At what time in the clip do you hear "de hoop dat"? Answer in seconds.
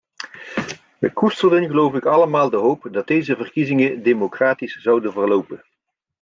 2.49-3.07